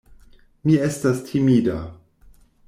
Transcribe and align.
Mi 0.69 0.77
estas 0.85 1.21
timida. 1.29 1.77